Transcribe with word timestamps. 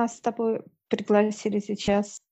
нас 0.00 0.16
с 0.16 0.20
тобой 0.20 0.62
пригласили 0.88 1.58
сейчас 1.58 2.22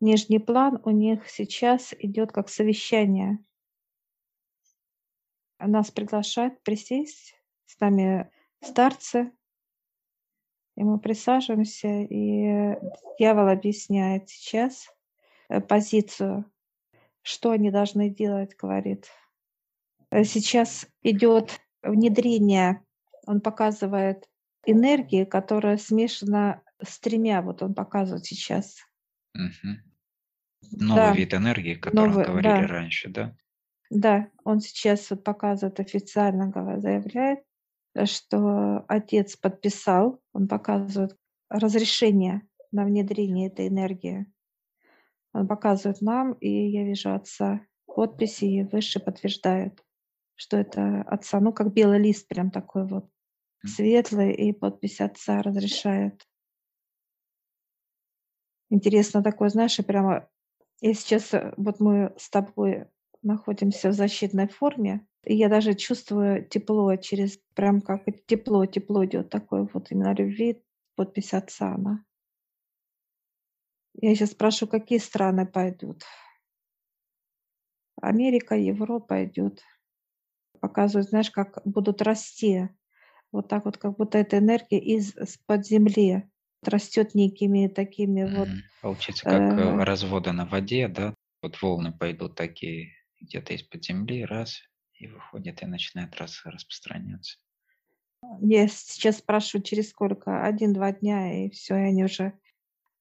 нижний 0.00 0.40
план, 0.40 0.80
у 0.84 0.90
них 0.90 1.28
сейчас 1.30 1.94
идет 1.98 2.32
как 2.32 2.48
совещание. 2.48 3.38
Нас 5.58 5.90
приглашают 5.90 6.60
присесть, 6.62 7.34
с 7.66 7.78
нами 7.80 8.30
старцы, 8.60 9.32
и 10.76 10.82
мы 10.82 10.98
присаживаемся, 10.98 11.88
и 11.88 12.76
дьявол 13.18 13.48
объясняет 13.48 14.28
сейчас 14.28 14.88
э, 15.48 15.60
позицию, 15.60 16.50
что 17.22 17.52
они 17.52 17.70
должны 17.70 18.10
делать, 18.10 18.56
говорит. 18.56 19.08
Э, 20.10 20.24
сейчас 20.24 20.86
идет 21.02 21.60
внедрение, 21.82 22.84
он 23.24 23.40
показывает 23.40 24.28
энергии, 24.66 25.24
которая 25.24 25.78
смешана 25.78 26.62
с 26.82 26.98
тремя, 26.98 27.42
вот 27.42 27.62
он 27.62 27.74
показывает 27.74 28.26
сейчас. 28.26 28.76
Угу. 29.34 29.76
Новый 30.72 30.96
да. 30.96 31.12
вид 31.12 31.34
энергии, 31.34 31.76
о 31.76 31.80
котором 31.80 32.10
Новый, 32.10 32.26
говорили 32.26 32.66
да. 32.66 32.66
раньше, 32.66 33.08
да? 33.08 33.36
Да, 33.90 34.28
он 34.44 34.60
сейчас 34.60 35.10
вот 35.10 35.22
показывает 35.22 35.78
официально, 35.80 36.50
заявляет, 36.80 37.40
что 38.04 38.84
отец 38.88 39.36
подписал, 39.36 40.20
он 40.32 40.48
показывает 40.48 41.16
разрешение 41.48 42.42
на 42.72 42.84
внедрение 42.84 43.48
этой 43.48 43.68
энергии. 43.68 44.26
Он 45.32 45.46
показывает 45.46 46.00
нам, 46.00 46.32
и 46.34 46.48
я 46.48 46.84
вижу 46.84 47.14
отца 47.14 47.60
подписи, 47.86 48.44
и 48.44 48.62
выше 48.62 49.00
подтверждает, 49.00 49.82
что 50.34 50.56
это 50.58 51.02
отца. 51.02 51.40
Ну, 51.40 51.52
как 51.52 51.72
белый 51.72 51.98
лист 51.98 52.28
прям 52.28 52.50
такой 52.50 52.86
вот 52.86 53.08
светлый, 53.66 54.32
и 54.32 54.52
подпись 54.52 55.00
отца 55.00 55.42
разрешает. 55.42 56.26
Интересно 58.68 59.22
такое, 59.22 59.48
знаешь, 59.48 59.76
прямо 59.86 60.28
и 60.80 60.92
сейчас 60.92 61.32
э, 61.32 61.54
вот 61.56 61.80
мы 61.80 62.14
с 62.18 62.28
тобой 62.28 62.86
находимся 63.22 63.88
в 63.88 63.92
защитной 63.92 64.48
форме, 64.48 65.06
и 65.24 65.34
я 65.34 65.48
даже 65.48 65.74
чувствую 65.74 66.46
тепло 66.46 66.94
через, 66.96 67.38
прям 67.54 67.80
как 67.80 68.04
тепло, 68.26 68.66
тепло 68.66 69.04
идет 69.04 69.30
такое 69.30 69.68
вот 69.72 69.90
именно 69.90 70.14
любви, 70.14 70.62
подпись 70.94 71.32
отца 71.32 71.74
она. 71.74 72.04
Я 73.94 74.14
сейчас 74.14 74.32
спрошу, 74.32 74.66
какие 74.66 74.98
страны 74.98 75.46
пойдут. 75.46 76.02
Америка, 78.02 78.54
Европа 78.54 79.24
идет. 79.24 79.62
Показывают, 80.60 81.08
знаешь, 81.08 81.30
как 81.30 81.62
будут 81.64 82.02
расти. 82.02 82.68
Вот 83.36 83.48
так 83.48 83.66
вот, 83.66 83.76
как 83.76 83.96
будто 83.98 84.16
эта 84.16 84.38
энергия 84.38 84.78
из-под 84.78 85.66
земли 85.66 86.24
растет 86.62 87.14
некими 87.14 87.68
такими 87.68 88.24
вот. 88.24 88.48
Получится, 88.80 89.24
как 89.24 89.58
э, 89.58 89.60
э, 89.60 89.84
разводы 89.84 90.32
на 90.32 90.46
воде, 90.46 90.88
да? 90.88 91.14
Вот 91.42 91.60
волны 91.60 91.92
пойдут 91.92 92.34
такие 92.34 92.94
где-то 93.20 93.52
из-под 93.52 93.84
земли, 93.84 94.24
раз, 94.24 94.62
и 94.94 95.06
выходит 95.06 95.62
и 95.62 95.66
начинает 95.66 96.16
раз 96.16 96.40
распространяться. 96.46 97.36
Я 98.40 98.68
сейчас 98.68 99.18
спрашиваю, 99.18 99.62
через 99.62 99.90
сколько? 99.90 100.42
Один-два 100.42 100.92
дня, 100.92 101.44
и 101.44 101.50
все, 101.50 101.76
и 101.76 101.88
они 101.88 102.04
уже, 102.04 102.32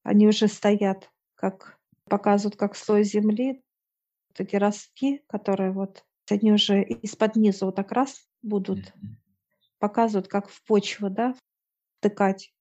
они 0.04 0.28
уже 0.28 0.50
стоят, 0.50 1.10
как 1.36 1.80
показывают, 2.10 2.58
как 2.58 2.76
слой 2.76 3.06
земли. 3.06 3.64
Вот 4.30 4.42
эти 4.42 4.58
ростки, 4.58 5.24
которые 5.28 5.72
вот, 5.72 6.04
они 6.30 6.52
уже 6.52 6.84
из-под 6.84 7.38
низа 7.38 7.68
вот 7.68 7.78
так 7.78 7.94
раз 7.94 8.28
будут, 8.42 8.80
mm-hmm. 8.80 9.16
Показывают, 9.86 10.28
как 10.28 10.50
в 10.50 10.64
почву, 10.64 11.10
да, 11.10 11.36
втыкать. 12.00 12.54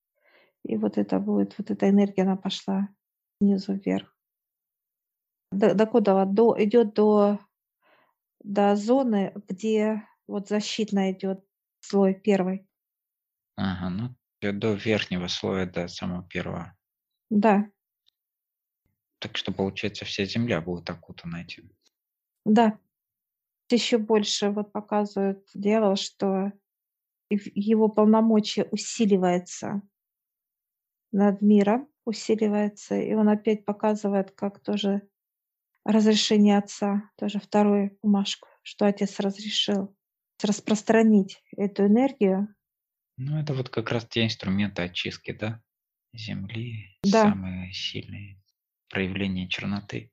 И 0.63 0.77
вот 0.77 0.99
это 0.99 1.19
будет, 1.19 1.57
вот 1.59 1.71
эта 1.71 1.89
энергия, 1.89 2.23
она 2.23 2.37
пошла 2.37 2.89
снизу 3.39 3.75
вверх. 3.75 4.15
До, 5.51 5.75
до 5.75 5.87
куда? 5.87 6.25
До, 6.25 6.55
идет 6.63 6.95
до, 6.95 7.39
до 8.41 8.77
зоны, 8.77 9.33
где 9.49 10.07
вот 10.27 10.49
защитно 10.49 11.13
идет 11.13 11.45
слой 11.81 12.15
первый. 12.15 12.67
Ага, 13.57 13.89
ну 13.91 14.15
до 14.53 14.75
верхнего 14.75 15.27
слоя, 15.29 15.65
до 15.65 15.89
самого 15.89 16.23
первого. 16.29 16.77
Да. 17.31 17.71
Так 19.19 19.39
что, 19.39 19.53
получается, 19.53 20.05
вся 20.05 20.27
Земля 20.27 20.61
будет 20.61 20.91
окутана 20.91 21.39
этим. 21.39 21.71
Да. 22.45 22.79
Еще 23.71 23.97
больше 23.97 24.51
вот 24.51 24.73
показывает 24.73 25.49
дьявол, 25.55 25.97
что 25.97 26.53
его 27.31 27.89
полномочия 27.89 28.65
усиливается 28.71 29.83
над 31.13 31.41
миром 31.43 31.89
усиливается, 32.05 32.97
и 32.97 33.15
он 33.15 33.29
опять 33.29 33.65
показывает, 33.65 34.31
как 34.33 34.61
тоже 34.63 35.03
разрешение 35.85 36.59
отца, 36.59 37.11
тоже 37.17 37.41
вторую 37.41 37.99
бумажку, 38.03 38.49
что 38.63 38.87
отец 38.87 39.21
разрешил 39.21 39.97
распространить 40.43 41.43
эту 41.57 41.87
энергию. 41.87 42.55
Ну, 43.17 43.39
это 43.39 43.55
вот 43.55 43.71
как 43.71 43.91
раз 43.91 44.07
те 44.07 44.25
инструменты 44.25 44.83
очистки, 44.83 45.33
да, 45.33 45.63
Земли, 46.13 46.99
да. 47.03 47.23
самые 47.23 47.73
сильные 47.73 48.43
проявления 48.91 49.49
черноты. 49.49 50.11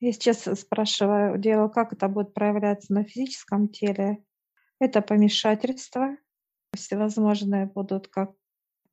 Я 0.00 0.12
сейчас 0.12 0.44
спрашиваю, 0.60 1.38
дело, 1.38 1.68
как 1.68 1.92
это 1.92 2.08
будет 2.08 2.34
проявляться 2.34 2.92
на 2.92 3.04
физическом 3.04 3.68
теле. 3.68 4.18
Это 4.78 5.02
помешательство. 5.02 6.16
Всевозможные 6.74 7.66
будут 7.66 8.08
как 8.08 8.32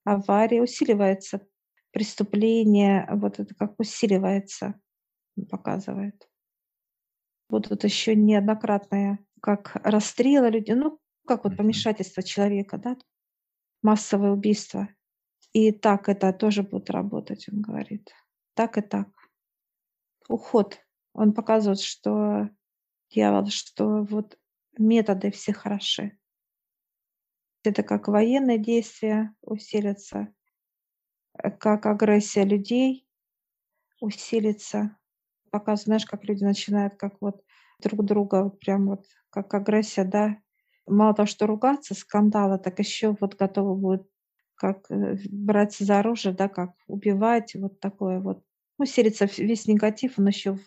аварии, 0.04 0.60
усиливается 0.60 1.46
преступление, 1.92 3.08
вот 3.12 3.40
это 3.40 3.54
как 3.56 3.80
усиливается, 3.80 4.80
показывает. 5.50 6.30
Будут 7.50 7.84
еще 7.84 8.16
неоднократные, 8.16 9.20
как 9.42 9.76
расстрелы 9.84 10.50
людей, 10.50 10.76
ну, 10.76 11.00
как 11.26 11.44
вот 11.44 11.56
помешательство 11.56 12.24
человека, 12.24 12.78
да, 12.78 12.98
массовое 13.82 14.32
убийство. 14.32 14.90
И 15.54 15.72
так 15.72 16.10
это 16.10 16.34
тоже 16.34 16.64
будет 16.64 16.90
работать, 16.90 17.48
он 17.50 17.62
говорит. 17.62 18.12
Так 18.56 18.78
и 18.78 18.82
так. 18.82 19.08
Уход. 20.28 20.78
Он 21.14 21.34
показывает, 21.34 21.80
что 21.80 22.50
дьявол, 23.10 23.48
что 23.48 24.04
вот 24.04 24.38
методы 24.80 25.32
все 25.32 25.54
хороши 25.54 26.18
это 27.68 27.84
как 27.84 28.08
военные 28.08 28.58
действия 28.58 29.34
усилятся, 29.42 30.34
э, 31.42 31.52
как 31.52 31.86
агрессия 31.86 32.44
людей 32.44 33.08
усилится. 34.00 34.98
Пока 35.52 35.76
знаешь, 35.76 36.06
как 36.06 36.24
люди 36.26 36.44
начинают 36.44 36.96
как 36.96 37.16
вот 37.22 37.44
друг 37.80 38.04
друга, 38.04 38.44
вот 38.44 38.60
прям 38.60 38.88
вот 38.88 39.06
как 39.30 39.54
агрессия, 39.54 40.04
да, 40.04 40.38
мало 40.86 41.14
того, 41.14 41.26
что 41.26 41.48
ругаться, 41.48 41.94
скандалы, 41.94 42.60
так 42.60 42.80
еще 42.80 43.16
вот 43.20 43.36
готовы 43.36 43.76
будут 43.76 44.10
как 44.56 44.90
э, 44.90 45.18
браться 45.30 45.86
за 45.86 46.00
оружие, 46.00 46.34
да, 46.34 46.50
как 46.50 46.74
убивать, 46.88 47.56
вот 47.56 47.80
такое 47.80 48.20
вот. 48.20 48.44
Усилится 48.78 49.26
весь 49.38 49.68
негатив, 49.68 50.20
он 50.20 50.28
еще 50.28 50.60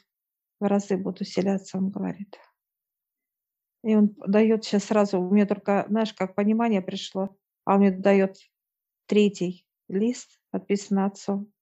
в 0.60 0.64
разы 0.64 0.96
будет 0.96 1.20
усиляться, 1.20 1.76
он 1.76 1.90
говорит. 1.90 2.38
И 3.82 3.94
он 3.94 4.14
дает 4.26 4.64
сейчас 4.64 4.84
сразу, 4.84 5.20
у 5.20 5.30
меня 5.30 5.46
только, 5.46 5.86
знаешь, 5.88 6.12
как 6.12 6.34
понимание 6.34 6.82
пришло, 6.82 7.36
а 7.64 7.74
он 7.74 7.80
мне 7.80 7.90
дает 7.90 8.36
третий 9.06 9.66
лист, 9.88 10.40
подписанный 10.50 11.04
отцом, 11.04 11.52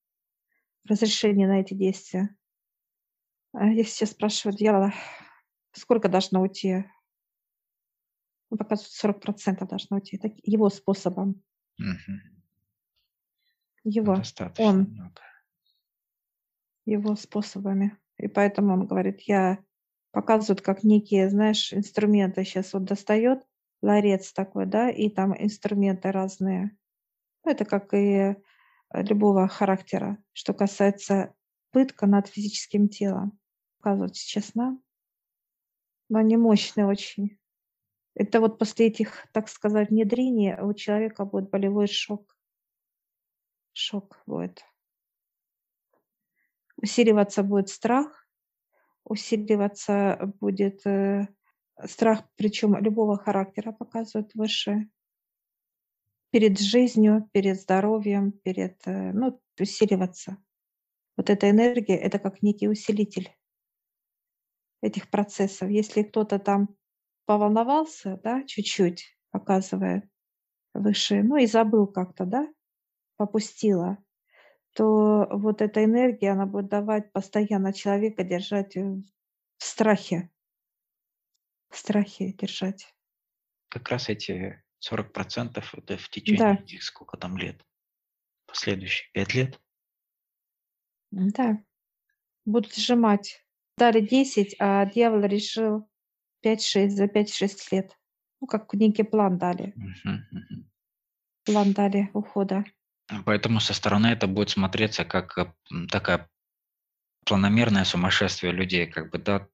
разрешение 0.85 1.47
на 1.47 1.59
эти 1.59 1.73
действия. 1.73 2.35
А 3.53 3.67
я 3.67 3.83
сейчас 3.83 4.11
спрашиваю 4.11 4.57
дьявола, 4.57 4.93
сколько 5.73 6.09
должно 6.09 6.41
уйти? 6.41 6.85
Он 8.49 8.57
показывает, 8.57 9.23
40% 9.25 9.67
должно 9.67 9.97
уйти. 9.97 10.17
Так, 10.17 10.33
его 10.43 10.69
способом. 10.69 11.43
Угу. 11.79 12.17
Его. 13.83 14.15
Достаточно 14.15 14.65
он. 14.65 14.83
Много. 14.83 15.21
Его 16.85 17.15
способами. 17.15 17.97
И 18.17 18.27
поэтому 18.27 18.73
он 18.73 18.87
говорит, 18.87 19.21
я 19.21 19.63
показывают 20.17 20.61
как 20.61 20.83
некие, 20.83 21.29
знаешь, 21.29 21.71
инструменты. 21.71 22.43
Сейчас 22.43 22.73
вот 22.73 22.85
достает 22.85 23.45
ларец 23.83 24.33
такой, 24.33 24.65
да, 24.65 24.89
и 24.89 25.11
там 25.11 25.31
инструменты 25.39 26.11
разные. 26.11 26.75
Ну, 27.45 27.51
это 27.51 27.65
как 27.65 27.93
и 27.93 27.97
э, 27.99 28.35
любого 28.93 29.47
характера, 29.47 30.17
что 30.33 30.55
касается 30.55 31.35
пытка 31.69 32.07
над 32.07 32.27
физическим 32.29 32.89
телом. 32.89 33.37
Показывают 33.77 34.15
сейчас 34.15 34.55
нам. 34.55 34.81
Но 36.09 36.17
они 36.17 36.35
мощные 36.35 36.87
очень. 36.87 37.37
Это 38.15 38.39
вот 38.39 38.57
после 38.57 38.87
этих, 38.87 39.27
так 39.33 39.47
сказать, 39.47 39.91
внедрений 39.91 40.59
у 40.59 40.73
человека 40.73 41.25
будет 41.25 41.51
болевой 41.51 41.85
шок. 41.85 42.35
Шок 43.71 44.19
будет. 44.25 44.65
Усиливаться 46.75 47.43
будет 47.43 47.69
страх, 47.69 48.26
усиливаться 49.07 50.33
будет 50.39 50.85
э, 50.85 51.27
страх, 51.85 52.23
причем 52.35 52.75
любого 52.77 53.17
характера 53.17 53.71
показывает 53.71 54.33
выше. 54.35 54.89
перед 56.31 56.59
жизнью, 56.59 57.29
перед 57.31 57.59
здоровьем, 57.59 58.31
перед, 58.31 58.85
э, 58.85 59.11
ну, 59.13 59.39
усиливаться. 59.59 60.37
Вот 61.15 61.29
эта 61.29 61.49
энергия- 61.49 61.97
это 61.97 62.19
как 62.19 62.41
некий 62.43 62.67
усилитель 62.69 63.35
этих 64.81 65.09
процессов. 65.09 65.69
Если 65.69 66.03
кто-то 66.03 66.37
там 66.39 66.75
поволновался, 67.25 68.19
да, 68.23 68.43
чуть-чуть, 68.43 69.17
показывая 69.31 70.09
выше, 70.73 71.23
ну 71.23 71.37
и 71.37 71.45
забыл 71.47 71.87
как-то, 71.87 72.25
да, 72.25 72.47
попустила, 73.17 73.97
то 74.77 75.27
вот 75.31 75.61
эта 75.63 75.83
энергия, 75.83 76.31
она 76.31 76.45
будет 76.45 76.69
давать 76.69 77.11
постоянно 77.11 77.73
человека 77.73 78.23
держать 78.23 78.75
в 78.75 79.03
страхе. 79.57 80.29
В 81.69 81.77
страхе 81.77 82.31
держать. 82.33 82.93
Как 83.71 83.89
раз 83.89 84.09
эти 84.09 84.63
40% 84.79 85.73
это 85.73 85.97
в 85.97 86.09
течение 86.09 86.55
Да. 86.55 86.63
этих 86.63 86.83
сколько 86.83 87.17
там 87.17 87.37
лет? 87.37 87.65
Последующие 88.47 89.09
5 89.13 89.33
лет? 89.35 89.59
Да. 91.11 91.63
Будут 92.45 92.75
сжимать. 92.75 93.45
Дали 93.77 94.01
10, 94.01 94.55
а 94.59 94.85
дьявол 94.87 95.21
решил 95.23 95.87
5-6, 96.41 96.95
за 96.97 97.07
5-6 97.07 97.71
лет. 97.71 97.97
Ну, 98.41 98.47
как 98.47 98.73
некий 98.73 99.03
план 99.03 99.37
дали. 99.37 99.75
Мгм, 99.75 100.27
мгм. 100.31 100.69
План 101.45 101.71
дали 101.73 102.09
ухода. 102.13 102.65
Поэтому 103.25 103.59
со 103.59 103.73
стороны 103.73 104.07
это 104.07 104.27
будет 104.27 104.49
смотреться 104.49 105.05
как 105.05 105.37
э, 105.37 105.53
такая 105.89 106.29
планомерное 107.25 107.83
сумасшествие 107.83 108.51
людей, 108.53 108.87
как 108.87 109.11
бы, 109.11 109.17
да, 109.17 109.47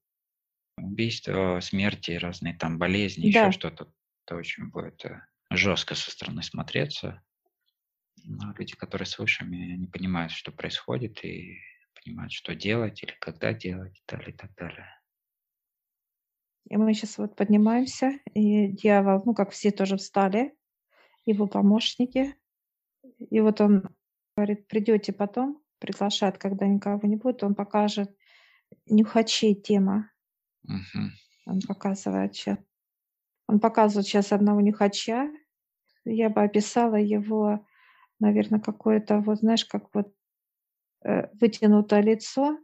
убийства, 0.76 1.60
смерти, 1.60 2.12
разные 2.12 2.54
там 2.54 2.78
болезни, 2.78 3.26
еще 3.26 3.44
Да. 3.44 3.52
что-то. 3.52 3.92
Это 4.26 4.36
очень 4.36 4.70
будет 4.70 5.04
э, 5.04 5.20
жестко 5.50 5.94
со 5.94 6.10
стороны 6.10 6.42
смотреться. 6.42 7.22
Но 8.24 8.52
люди, 8.56 8.74
которые 8.74 9.06
с 9.06 9.18
высшими, 9.18 9.74
они 9.74 9.86
понимают, 9.86 10.32
что 10.32 10.50
происходит, 10.50 11.24
и 11.24 11.58
понимают, 12.02 12.32
что 12.32 12.54
делать 12.54 13.02
или 13.02 13.14
когда 13.20 13.52
делать, 13.52 13.98
и 13.98 14.02
далее, 14.08 14.30
и 14.30 14.36
так 14.36 14.54
далее. 14.54 14.88
И 16.70 16.76
мы 16.76 16.94
сейчас 16.94 17.18
вот 17.18 17.36
поднимаемся, 17.36 18.18
и 18.32 18.68
дьявол, 18.68 19.22
ну, 19.26 19.34
как 19.34 19.50
все 19.50 19.70
тоже 19.70 19.96
встали, 19.96 20.54
его 21.26 21.46
помощники. 21.46 22.34
И 23.30 23.40
вот 23.40 23.60
он 23.60 23.84
говорит, 24.36 24.66
придете 24.68 25.12
потом, 25.12 25.62
приглашает, 25.78 26.38
когда 26.38 26.66
никого 26.66 27.06
не 27.06 27.16
будет, 27.16 27.42
он 27.42 27.54
покажет 27.54 28.14
нюхачей 28.86 29.54
тема. 29.54 30.10
Мгм. 30.64 31.12
Он 31.46 31.60
показывает 31.60 32.34
сейчас. 32.34 32.58
Он 33.46 33.60
показывает 33.60 34.06
сейчас 34.06 34.32
одного 34.32 34.60
нюхача. 34.60 35.30
Я 36.04 36.30
бы 36.30 36.42
описала 36.42 36.96
его, 36.96 37.66
наверное, 38.18 38.60
какое-то, 38.60 39.20
вот 39.20 39.40
знаешь, 39.40 39.64
как 39.64 39.94
вот 39.94 40.14
э, 41.04 41.28
вытянутое 41.38 42.02
лицо, 42.02 42.58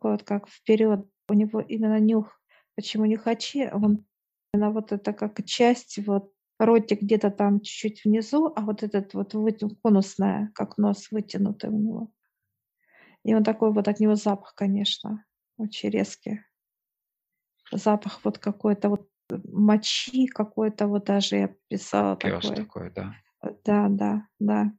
вот 0.00 0.22
как 0.22 0.48
вперед. 0.48 1.08
У 1.28 1.34
него 1.34 1.60
именно 1.60 1.98
нюх. 1.98 2.40
Почему 2.74 3.06
нюхачи? 3.06 3.70
Он 3.72 4.04
именно 4.52 4.70
вот 4.70 4.92
это 4.92 5.12
как 5.12 5.44
часть, 5.44 5.98
вот 6.06 6.32
ротик 6.66 7.02
где-то 7.02 7.30
там 7.30 7.60
чуть-чуть 7.60 8.04
внизу, 8.04 8.52
а 8.54 8.60
вот 8.60 8.82
этот 8.82 9.14
вот 9.14 9.34
вытя- 9.34 9.74
конусная, 9.82 10.50
как 10.54 10.78
нос 10.78 11.10
вытянутый 11.10 11.70
у 11.70 11.78
него. 11.78 12.12
И 13.24 13.34
он 13.34 13.44
такой 13.44 13.72
вот 13.72 13.88
от 13.88 14.00
него 14.00 14.14
запах, 14.14 14.54
конечно, 14.54 15.24
очень 15.56 15.90
резкий. 15.90 16.40
Запах 17.72 18.20
вот 18.24 18.38
какой-то 18.38 18.88
вот 18.88 19.08
э, 19.30 19.38
мочи 19.44 20.26
какой-то, 20.26 20.86
вот 20.86 21.04
даже 21.04 21.36
я 21.36 21.54
писала 21.68 22.16
Пес 22.16 22.40
такой. 22.40 22.56
такой, 22.56 22.90
да. 22.90 23.14
Э, 23.42 23.48
Да, 23.64 23.88
да, 23.88 24.26
да. 24.38 24.72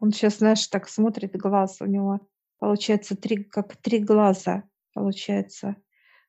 Он 0.00 0.12
сейчас, 0.12 0.38
знаешь, 0.38 0.66
так 0.68 0.88
смотрит, 0.88 1.36
глаз 1.36 1.80
у 1.80 1.86
него 1.86 2.20
получается 2.58 3.16
три, 3.16 3.44
как 3.44 3.76
три 3.76 3.98
глаза, 3.98 4.64
получается, 4.92 5.76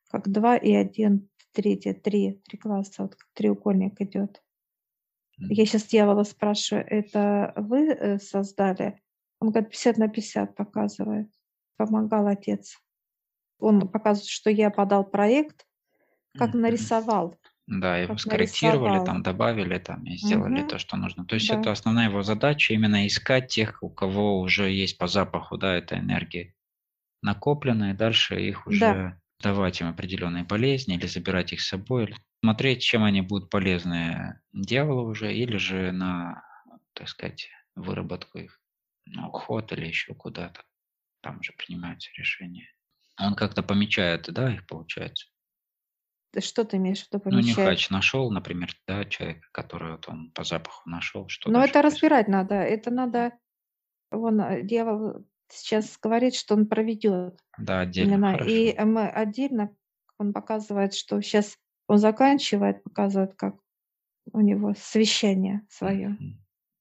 как 0.10 0.30
два 0.30 0.58
и 0.58 0.74
один, 0.74 1.30
третье, 1.52 1.94
три, 1.94 2.42
три 2.46 2.60
глаза, 2.60 3.04
вот 3.04 3.16
как 3.16 3.30
треугольник 3.34 4.00
идет. 4.02 4.42
Я 5.40 5.66
сейчас 5.66 5.86
дьявола 5.88 6.24
спрашиваю, 6.24 6.86
это 6.88 7.54
вы 7.56 7.88
э, 7.90 8.20
создали? 8.20 9.02
Он 9.40 9.52
говорит, 9.52 9.70
50 9.72 9.98
на 9.98 10.08
50 10.10 10.56
показывает. 10.56 11.32
Помогал 11.78 12.28
отец. 12.28 12.80
Он 13.60 13.90
показывает, 13.90 14.30
что 14.30 14.50
я 14.52 14.72
подал 14.72 15.06
проект, 15.06 15.68
как 16.36 16.54
Мгм. 16.56 16.56
нарисовал. 16.56 17.40
Да, 17.68 17.98
его 17.98 18.18
Как 18.18 18.20
скорректировали, 18.20 19.00
нарисовал. 19.00 19.00
там 19.00 19.24
добавили, 19.24 19.78
там 19.80 20.06
и 20.06 20.18
сделали 20.18 20.62
Мгм. 20.62 20.64
то, 20.64 20.80
что 20.80 20.98
нужно. 20.98 21.26
То 21.26 21.36
есть 21.36 21.52
Да. 21.52 21.54
это 21.54 21.72
основная 21.72 22.10
его 22.10 22.24
задача 22.24 22.74
именно 22.74 23.08
искать 23.08 23.50
тех, 23.50 23.84
у 23.84 23.90
кого 23.90 24.40
уже 24.42 24.72
есть 24.72 24.98
по 24.98 25.08
запаху, 25.08 25.58
да, 25.58 25.76
эта 25.76 25.98
энергия 26.00 26.54
накопленная, 27.24 27.94
и 27.94 27.98
дальше 27.98 28.40
их 28.42 28.68
Да. 28.70 29.02
уже 29.06 29.22
давать 29.42 29.82
им 29.82 29.90
определенные 29.90 30.44
болезни 30.46 30.96
или 30.96 31.08
забирать 31.08 31.54
их 31.54 31.62
с 31.62 31.70
собой, 31.70 32.16
смотреть, 32.44 32.82
чем 32.82 33.04
они 33.04 33.22
будут 33.22 33.50
полезны 33.50 34.42
дьяволу 34.54 35.10
уже, 35.10 35.34
или 35.34 35.58
же 35.58 35.92
на, 35.92 36.44
так 36.94 37.08
сказать, 37.10 37.50
выработку 37.76 38.40
их, 38.40 38.60
на 39.06 39.28
уход 39.28 39.72
или 39.72 39.88
еще 39.88 40.14
куда-то. 40.14 40.64
Там 41.22 41.40
уже 41.40 41.54
принимаются 41.54 42.12
решения. 42.14 42.68
Он 43.20 43.36
как-то 43.36 43.64
помечает, 43.64 44.32
да, 44.32 44.54
их 44.54 44.68
получается. 44.68 45.28
Что 46.40 46.66
ты 46.66 46.78
имеешь 46.78 47.00
в 47.04 47.08
виду 47.12 47.22
Ну, 47.26 47.32
помещает? 47.32 47.58
нюхач 47.58 47.90
нашел, 47.90 48.30
например, 48.32 48.70
да, 48.88 49.06
человека, 49.06 49.48
который 49.52 49.94
вот 49.94 50.08
он 50.08 50.32
по 50.32 50.44
запаху 50.44 50.88
нашел, 50.90 51.28
что 51.30 51.50
Но 51.50 51.64
это 51.64 51.80
происходит. 51.80 51.94
разбирать 51.94 52.28
надо. 52.28 52.56
Это 52.56 52.92
надо... 52.92 53.32
Вон 54.12 54.40
э, 54.42 54.62
дьявол 54.64 55.26
сейчас 55.50 55.98
говорит, 56.00 56.36
что 56.36 56.54
он 56.54 56.68
проведет 56.68 57.40
Да, 57.58 57.80
отдельно, 57.82 58.14
именно. 58.14 58.32
хорошо. 58.34 58.50
И 58.52 58.80
мы 58.80 59.08
отдельно, 59.10 59.76
он 60.20 60.32
показывает, 60.34 60.94
что 60.94 61.20
сейчас 61.22 61.58
он 61.88 61.98
заканчивает, 61.98 62.84
показывает, 62.84 63.34
как 63.36 63.56
у 64.34 64.42
него 64.42 64.74
совещание 64.78 65.66
свое. 65.70 66.18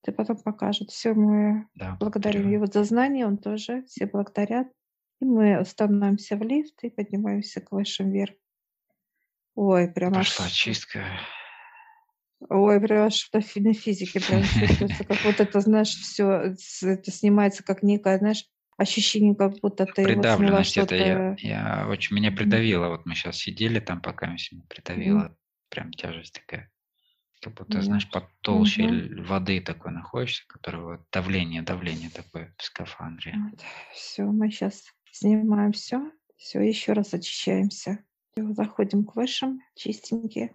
Ты 0.03 0.12
потом 0.12 0.37
покажет. 0.37 0.91
Все, 0.91 1.14
мы 1.14 1.67
Да, 1.75 1.97
благодарим 1.99 2.43
благодарю. 2.43 2.50
его 2.50 2.67
за 2.67 2.85
знание, 2.85 3.26
он 3.26 3.38
тоже, 3.38 3.85
все 3.87 4.06
благодарят. 4.06 4.69
И 5.20 5.25
мы 5.25 5.64
становимся 5.64 6.37
в 6.37 6.43
лифт 6.43 6.85
и 6.85 6.91
поднимаемся 6.91 7.61
к 7.61 7.73
высшим 7.73 8.11
вверх. 8.11 8.35
Ой, 9.55 9.88
прям 9.88 10.12
Пошла 10.14 10.44
аж, 10.47 10.53
чистка. 10.53 11.05
ой, 12.49 12.81
прям 12.81 13.06
аж 13.06 13.31
на 13.32 13.41
фи- 13.41 13.61
на 13.61 13.73
физике 13.73 14.20
прям 14.20 14.43
чувствуется, 14.43 15.05
как 15.05 15.25
вот 15.25 15.41
это, 15.41 15.60
знаешь, 15.60 15.94
все 15.94 16.55
это 16.82 17.10
снимается, 17.10 17.65
как 17.65 17.82
некое, 17.82 18.19
знаешь, 18.19 18.44
ощущение, 18.77 19.35
как 19.35 19.59
будто 19.61 19.87
ты 19.87 20.03
вот 20.03 20.06
Придавленность 20.23 20.77
это 20.77 20.95
я, 20.95 21.37
я 21.39 21.87
очень 21.89 22.17
меня 22.17 22.31
придавило. 22.33 22.89
Вот 22.89 23.06
мы 23.06 23.15
сейчас 23.15 23.37
сидели 23.39 23.81
там, 23.81 24.01
пока 24.01 24.27
меня 24.27 24.63
придавило. 24.69 25.37
Прям 25.69 25.93
тяжесть 25.93 26.35
такая. 26.35 26.71
Как 27.43 27.55
будто, 27.55 27.83
знаешь, 27.83 28.09
Я- 28.13 28.21
под 28.21 28.31
толщей 28.41 28.87
л- 28.87 29.25
воды 29.25 29.61
такой 29.61 29.93
находишься, 29.93 30.45
которое 30.47 30.83
вот 30.83 31.01
давление, 31.13 31.63
давление 31.63 32.11
такое 32.11 32.55
в 32.59 32.63
скафандре. 32.65 33.35
Все, 33.93 34.25
мы 34.25 34.51
сейчас 34.51 34.85
снимаем 35.11 35.73
все, 35.73 36.11
все, 36.37 36.61
еще 36.61 36.93
раз 36.93 37.13
очищаемся. 37.15 38.05
Заходим 38.37 39.05
к 39.05 39.17
высшим, 39.17 39.61
чистенькие. 39.75 40.55